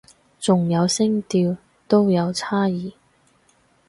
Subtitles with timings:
[0.39, 1.55] 仲有聲調
[1.87, 2.93] 都有差異